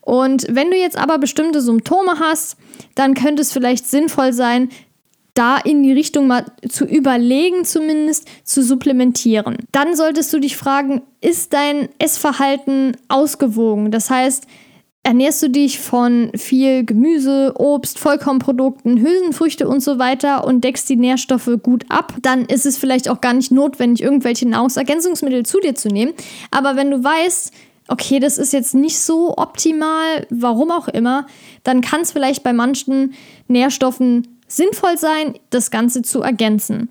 [0.00, 2.56] Und wenn du jetzt aber bestimmte Symptome hast,
[2.94, 4.70] dann könnte es vielleicht sinnvoll sein,
[5.34, 9.58] da in die Richtung mal zu überlegen, zumindest zu supplementieren.
[9.72, 13.90] Dann solltest du dich fragen, ist dein Essverhalten ausgewogen?
[13.90, 14.46] Das heißt,
[15.02, 20.96] ernährst du dich von viel Gemüse, Obst, Vollkornprodukten, Hülsenfrüchte und so weiter und deckst die
[20.96, 25.74] Nährstoffe gut ab, dann ist es vielleicht auch gar nicht notwendig, irgendwelche Nahrungsergänzungsmittel zu dir
[25.74, 26.12] zu nehmen.
[26.50, 27.52] Aber wenn du weißt,
[27.90, 31.26] okay, das ist jetzt nicht so optimal, warum auch immer,
[31.64, 33.14] dann kann es vielleicht bei manchen
[33.48, 36.88] Nährstoffen sinnvoll sein, das Ganze zu ergänzen.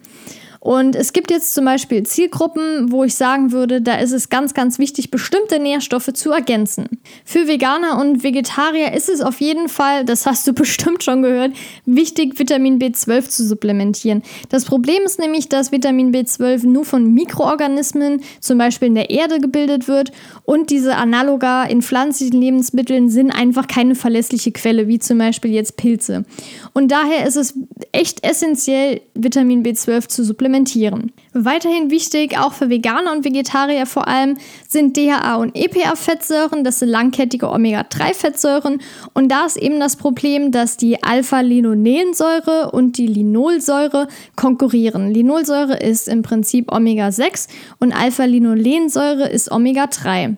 [0.62, 4.54] Und es gibt jetzt zum Beispiel Zielgruppen, wo ich sagen würde, da ist es ganz,
[4.54, 7.00] ganz wichtig, bestimmte Nährstoffe zu ergänzen.
[7.24, 11.54] Für Veganer und Vegetarier ist es auf jeden Fall, das hast du bestimmt schon gehört,
[11.86, 14.22] wichtig, Vitamin B12 zu supplementieren.
[14.50, 19.40] Das Problem ist nämlich, dass Vitamin B12 nur von Mikroorganismen, zum Beispiel in der Erde,
[19.40, 20.12] gebildet wird
[20.44, 25.78] und diese Analoga in pflanzlichen Lebensmitteln sind einfach keine verlässliche Quelle, wie zum Beispiel jetzt
[25.78, 26.26] Pilze.
[26.74, 27.54] Und daher ist es
[27.94, 31.12] echt essentiell, Vitamin B12 zu supplementieren implementieren.
[31.34, 36.90] Weiterhin wichtig, auch für Veganer und Vegetarier vor allem, sind DHA und EPA-Fettsäuren, das sind
[36.90, 38.82] langkettige Omega-3-Fettsäuren.
[39.14, 45.12] Und da ist eben das Problem, dass die Alpha-Linolensäure und die Linolsäure konkurrieren.
[45.12, 47.48] Linolsäure ist im Prinzip Omega-6
[47.80, 50.36] und Alpha-Linolensäure ist Omega-3.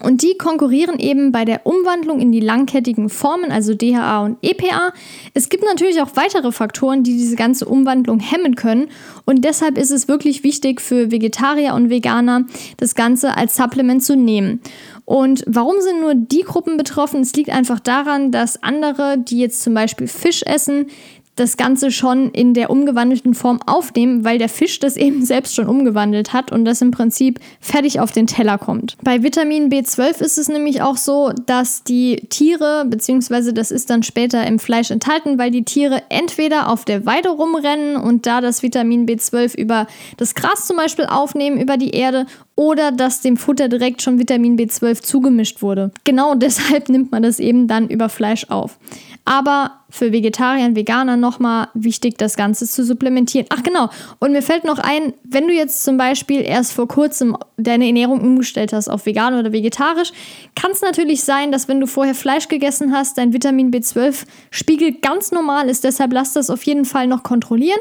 [0.00, 4.92] Und die konkurrieren eben bei der Umwandlung in die langkettigen Formen, also DHA und EPA.
[5.34, 8.88] Es gibt natürlich auch weitere Faktoren, die diese ganze Umwandlung hemmen können.
[9.24, 12.44] Und deshalb ist es wirklich wichtig für Vegetarier und Veganer,
[12.76, 14.60] das Ganze als Supplement zu nehmen.
[15.04, 17.20] Und warum sind nur die Gruppen betroffen?
[17.20, 20.86] Es liegt einfach daran, dass andere, die jetzt zum Beispiel Fisch essen,
[21.36, 25.68] das Ganze schon in der umgewandelten Form aufnehmen, weil der Fisch das eben selbst schon
[25.68, 28.96] umgewandelt hat und das im Prinzip fertig auf den Teller kommt.
[29.02, 34.02] Bei Vitamin B12 ist es nämlich auch so, dass die Tiere, beziehungsweise das ist dann
[34.02, 38.62] später im Fleisch enthalten, weil die Tiere entweder auf der Weide rumrennen und da das
[38.62, 43.68] Vitamin B12 über das Gras zum Beispiel aufnehmen, über die Erde oder dass dem Futter
[43.68, 45.90] direkt schon Vitamin B12 zugemischt wurde.
[46.04, 48.78] Genau deshalb nimmt man das eben dann über Fleisch auf.
[49.24, 53.46] Aber für Vegetarier und Veganer nochmal wichtig, das Ganze zu supplementieren.
[53.50, 57.36] Ach genau, und mir fällt noch ein, wenn du jetzt zum Beispiel erst vor kurzem
[57.56, 60.12] deine Ernährung umgestellt hast auf vegan oder vegetarisch,
[60.54, 65.32] kann es natürlich sein, dass wenn du vorher Fleisch gegessen hast, dein Vitamin B12-Spiegel ganz
[65.32, 65.84] normal ist.
[65.84, 67.80] Deshalb lass das auf jeden Fall noch kontrollieren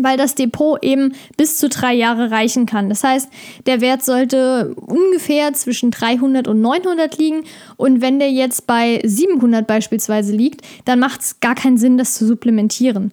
[0.00, 2.88] weil das Depot eben bis zu drei Jahre reichen kann.
[2.88, 3.28] Das heißt,
[3.66, 7.44] der Wert sollte ungefähr zwischen 300 und 900 liegen
[7.76, 12.14] und wenn der jetzt bei 700 beispielsweise liegt, dann macht es gar keinen Sinn, das
[12.14, 13.12] zu supplementieren.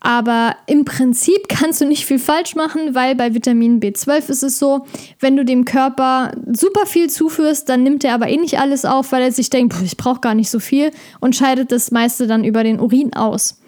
[0.00, 4.58] Aber im Prinzip kannst du nicht viel falsch machen, weil bei Vitamin B12 ist es
[4.58, 4.86] so,
[5.20, 9.12] wenn du dem Körper super viel zuführst, dann nimmt er aber eh nicht alles auf,
[9.12, 12.44] weil er sich denkt, ich brauche gar nicht so viel und scheidet das meiste dann
[12.44, 13.58] über den Urin aus.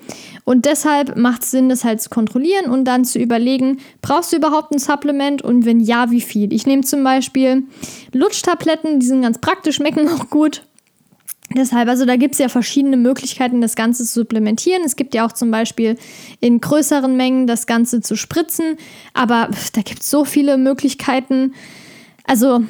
[0.44, 4.36] Und deshalb macht es Sinn, das halt zu kontrollieren und dann zu überlegen, brauchst du
[4.36, 6.52] überhaupt ein Supplement und wenn ja, wie viel?
[6.52, 7.64] Ich nehme zum Beispiel
[8.12, 10.62] Lutschtabletten, die sind ganz praktisch, schmecken auch gut.
[11.54, 14.82] Deshalb, also da gibt es ja verschiedene Möglichkeiten, das Ganze zu supplementieren.
[14.84, 15.96] Es gibt ja auch zum Beispiel
[16.40, 18.76] in größeren Mengen das Ganze zu spritzen,
[19.14, 21.54] aber da gibt es so viele Möglichkeiten.
[22.24, 22.64] Also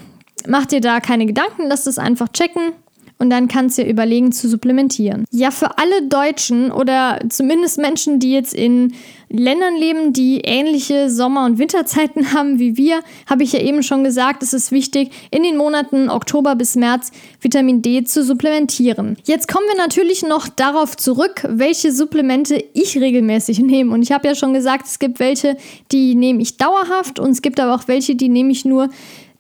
[0.47, 2.73] mach dir da keine Gedanken, lass das einfach checken
[3.19, 5.25] und dann kannst du ja überlegen zu supplementieren.
[5.31, 8.95] Ja, für alle Deutschen oder zumindest Menschen, die jetzt in
[9.31, 14.05] Ländern leben, die ähnliche Sommer- und Winterzeiten haben wie wir, habe ich ja eben schon
[14.05, 19.17] gesagt, es ist wichtig, in den Monaten Oktober bis März Vitamin D zu supplementieren.
[19.25, 23.93] Jetzt kommen wir natürlich noch darauf zurück, welche Supplemente ich regelmäßig nehme.
[23.93, 25.57] Und ich habe ja schon gesagt, es gibt welche,
[25.93, 28.89] die nehme ich dauerhaft und es gibt aber auch welche, die nehme ich nur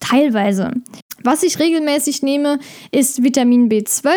[0.01, 0.73] teilweise.
[1.29, 2.59] Was ich regelmäßig nehme,
[2.91, 4.09] ist Vitamin B12,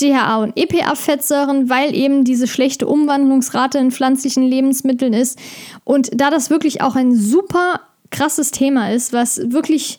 [0.00, 5.38] DHA und EPA-Fettsäuren, weil eben diese schlechte Umwandlungsrate in pflanzlichen Lebensmitteln ist.
[5.84, 9.98] Und da das wirklich auch ein super krasses Thema ist, was wirklich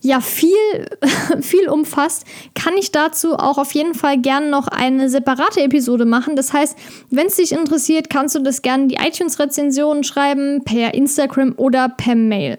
[0.00, 0.52] ja viel,
[1.40, 6.36] viel umfasst, kann ich dazu auch auf jeden Fall gerne noch eine separate Episode machen.
[6.36, 6.78] Das heißt,
[7.10, 11.88] wenn es dich interessiert, kannst du das gerne in die iTunes-Rezensionen schreiben, per Instagram oder
[11.88, 12.58] per Mail.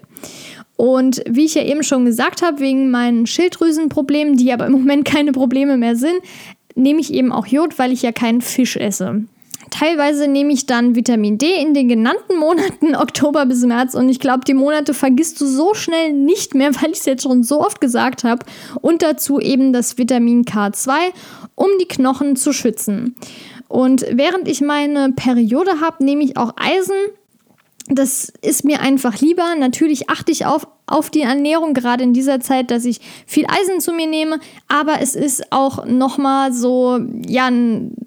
[0.80, 5.04] Und wie ich ja eben schon gesagt habe, wegen meinen Schilddrüsenproblemen, die aber im Moment
[5.04, 6.22] keine Probleme mehr sind,
[6.74, 9.24] nehme ich eben auch Jod, weil ich ja keinen Fisch esse.
[9.70, 14.20] Teilweise nehme ich dann Vitamin D in den genannten Monaten Oktober bis März und ich
[14.20, 17.60] glaube, die Monate vergisst du so schnell nicht mehr, weil ich es jetzt schon so
[17.60, 18.46] oft gesagt habe.
[18.80, 20.92] Und dazu eben das Vitamin K2,
[21.56, 23.16] um die Knochen zu schützen.
[23.68, 26.96] Und während ich meine Periode habe, nehme ich auch Eisen.
[27.92, 29.56] Das ist mir einfach lieber.
[29.56, 33.80] Natürlich achte ich auf auf die Ernährung, gerade in dieser Zeit, dass ich viel Eisen
[33.80, 34.40] zu mir nehme.
[34.68, 37.50] Aber es ist auch nochmal so, ja,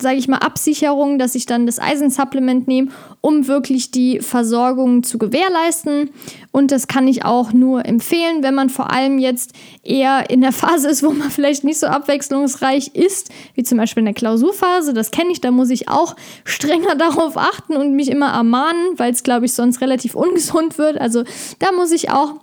[0.02, 2.90] sage ich mal, Absicherung, dass ich dann das Eisensupplement nehme,
[3.22, 6.10] um wirklich die Versorgung zu gewährleisten.
[6.52, 10.52] Und das kann ich auch nur empfehlen, wenn man vor allem jetzt eher in der
[10.52, 14.94] Phase ist, wo man vielleicht nicht so abwechslungsreich ist, wie zum Beispiel in der Klausurphase.
[14.94, 19.12] Das kenne ich, da muss ich auch strenger darauf achten und mich immer ermahnen, weil
[19.12, 21.00] es, glaube ich, sonst relativ ungesund wird.
[21.00, 21.24] Also
[21.60, 22.36] da muss ich auch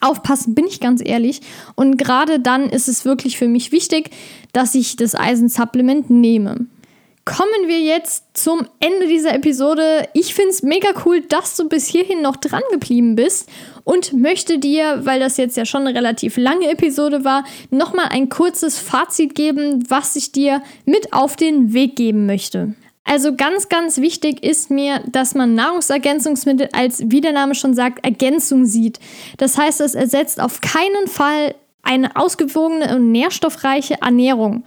[0.00, 1.40] aufpassen, bin ich ganz ehrlich.
[1.74, 4.10] Und gerade dann ist es wirklich für mich wichtig,
[4.52, 6.66] dass ich das Eisensupplement nehme.
[7.24, 10.08] Kommen wir jetzt zum Ende dieser Episode.
[10.14, 13.48] Ich finde es mega cool, dass du bis hierhin noch dran geblieben bist
[13.82, 18.28] und möchte dir, weil das jetzt ja schon eine relativ lange Episode war, nochmal ein
[18.28, 22.74] kurzes Fazit geben, was ich dir mit auf den Weg geben möchte.
[23.06, 28.04] Also ganz, ganz wichtig ist mir, dass man Nahrungsergänzungsmittel als, wie der Name schon sagt,
[28.04, 28.98] Ergänzung sieht.
[29.36, 34.64] Das heißt, es ersetzt auf keinen Fall eine ausgewogene und nährstoffreiche Ernährung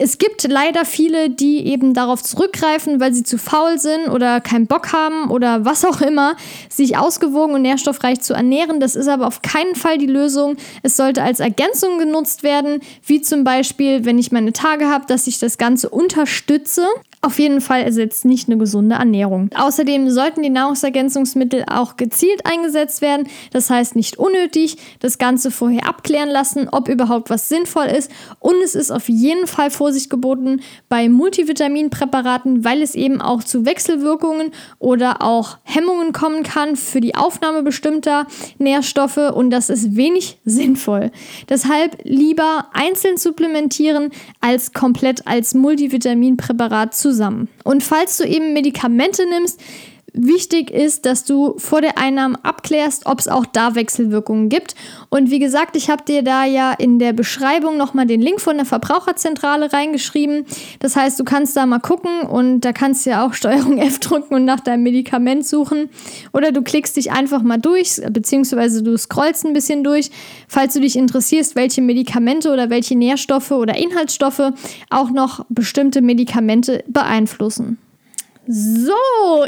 [0.00, 4.66] es gibt leider viele, die eben darauf zurückgreifen, weil sie zu faul sind oder keinen
[4.66, 6.36] Bock haben oder was auch immer,
[6.68, 8.80] sich ausgewogen und nährstoffreich zu ernähren.
[8.80, 10.56] Das ist aber auf keinen Fall die Lösung.
[10.82, 15.26] Es sollte als Ergänzung genutzt werden, wie zum Beispiel, wenn ich meine Tage habe, dass
[15.26, 16.86] ich das Ganze unterstütze.
[17.20, 19.50] Auf jeden Fall ersetzt nicht eine gesunde Ernährung.
[19.56, 23.26] Außerdem sollten die Nahrungsergänzungsmittel auch gezielt eingesetzt werden.
[23.52, 28.12] Das heißt nicht unnötig, das Ganze vorher abklären lassen, ob überhaupt was sinnvoll ist.
[28.38, 33.42] Und es ist auf jeden Fall vor Vorsicht geboten bei Multivitaminpräparaten, weil es eben auch
[33.42, 38.26] zu Wechselwirkungen oder auch Hemmungen kommen kann für die Aufnahme bestimmter
[38.58, 41.10] Nährstoffe und das ist wenig sinnvoll.
[41.48, 44.10] Deshalb lieber einzeln supplementieren
[44.42, 47.48] als komplett als Multivitaminpräparat zusammen.
[47.64, 49.60] Und falls du eben Medikamente nimmst,
[50.20, 54.74] Wichtig ist, dass du vor der Einnahme abklärst, ob es auch da Wechselwirkungen gibt.
[55.10, 58.56] Und wie gesagt, ich habe dir da ja in der Beschreibung nochmal den Link von
[58.56, 60.44] der Verbraucherzentrale reingeschrieben.
[60.80, 64.00] Das heißt, du kannst da mal gucken und da kannst du ja auch Steuerung F
[64.00, 65.88] drücken und nach deinem Medikament suchen.
[66.32, 70.10] Oder du klickst dich einfach mal durch, beziehungsweise du scrollst ein bisschen durch,
[70.48, 74.52] falls du dich interessierst, welche Medikamente oder welche Nährstoffe oder Inhaltsstoffe
[74.90, 77.78] auch noch bestimmte Medikamente beeinflussen.
[78.50, 78.94] So,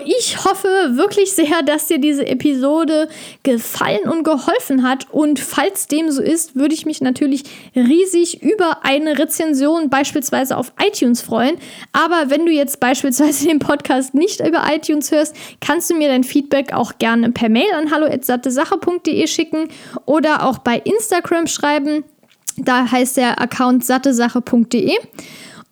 [0.05, 3.09] ich hoffe wirklich sehr, dass dir diese Episode
[3.43, 5.07] gefallen und geholfen hat.
[5.11, 10.75] Und falls dem so ist, würde ich mich natürlich riesig über eine Rezension beispielsweise auf
[10.87, 11.57] iTunes freuen.
[11.93, 16.23] Aber wenn du jetzt beispielsweise den Podcast nicht über iTunes hörst, kannst du mir dein
[16.23, 19.69] Feedback auch gerne per Mail an hallo@sattesache.de schicken
[20.05, 22.05] oder auch bei Instagram schreiben.
[22.59, 24.93] Da heißt der Account sattesache.de.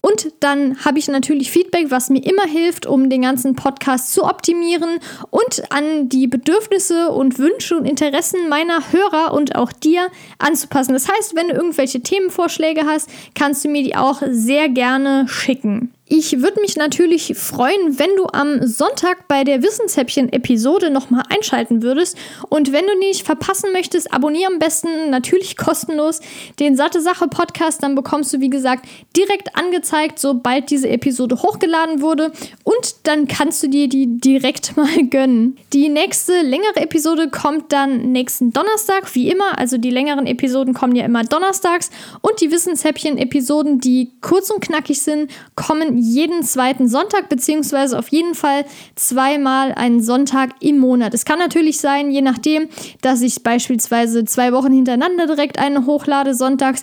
[0.01, 4.25] Und dann habe ich natürlich Feedback, was mir immer hilft, um den ganzen Podcast zu
[4.25, 10.09] optimieren und an die Bedürfnisse und Wünsche und Interessen meiner Hörer und auch dir
[10.39, 10.93] anzupassen.
[10.93, 15.93] Das heißt, wenn du irgendwelche Themenvorschläge hast, kannst du mir die auch sehr gerne schicken.
[16.11, 22.17] Ich würde mich natürlich freuen, wenn du am Sonntag bei der Wissenshäppchen-Episode nochmal einschalten würdest.
[22.49, 26.21] Und wenn du nicht verpassen möchtest, abonniere am besten natürlich kostenlos
[26.61, 27.83] den Satte Sache Podcast.
[27.83, 32.33] Dann bekommst du, wie gesagt, direkt angezeigt, sobald diese Episode hochgeladen wurde.
[32.65, 35.59] Und dann kannst du dir die direkt mal gönnen.
[35.75, 39.59] Die nächste längere Episode kommt dann nächsten Donnerstag, wie immer.
[39.59, 41.91] Also die längeren Episoden kommen ja immer donnerstags.
[42.23, 48.35] Und die Wissenshäppchen-Episoden, die kurz und knackig sind, kommen jeden zweiten Sonntag, beziehungsweise auf jeden
[48.35, 51.15] Fall zweimal einen Sonntag im Monat.
[51.15, 52.69] Es kann natürlich sein, je nachdem,
[53.01, 56.83] dass ich beispielsweise zwei Wochen hintereinander direkt eine hochlade sonntags.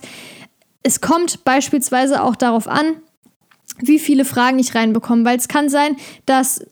[0.82, 2.96] Es kommt beispielsweise auch darauf an,
[3.78, 6.64] wie viele Fragen ich reinbekomme, weil es kann sein, dass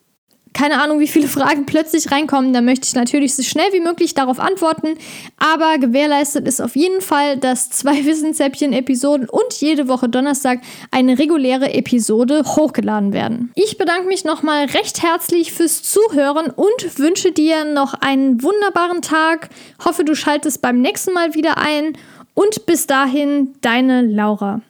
[0.54, 4.14] keine Ahnung, wie viele Fragen plötzlich reinkommen, dann möchte ich natürlich so schnell wie möglich
[4.14, 4.96] darauf antworten.
[5.36, 11.74] Aber gewährleistet ist auf jeden Fall, dass zwei Wissenshäppchen-Episoden und jede Woche Donnerstag eine reguläre
[11.74, 13.52] Episode hochgeladen werden.
[13.54, 19.50] Ich bedanke mich nochmal recht herzlich fürs Zuhören und wünsche dir noch einen wunderbaren Tag.
[19.84, 21.96] Hoffe, du schaltest beim nächsten Mal wieder ein.
[22.34, 24.60] Und bis dahin, deine Laura.